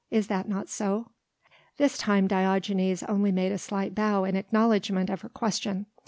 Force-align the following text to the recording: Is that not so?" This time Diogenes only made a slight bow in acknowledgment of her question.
Is 0.09 0.25
that 0.29 0.49
not 0.49 0.67
so?" 0.67 1.11
This 1.77 1.95
time 1.95 2.25
Diogenes 2.25 3.03
only 3.03 3.31
made 3.31 3.51
a 3.51 3.59
slight 3.59 3.93
bow 3.93 4.23
in 4.23 4.35
acknowledgment 4.35 5.11
of 5.11 5.21
her 5.21 5.29
question. 5.29 5.85